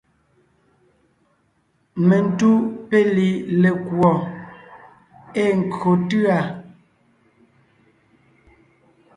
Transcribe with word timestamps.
Mentúʼ 2.07 2.61
péli 2.89 3.29
lekùɔ 3.61 4.11
ée 5.41 5.49
nkÿo 5.59 5.91
tʉ̂a. 6.09 6.37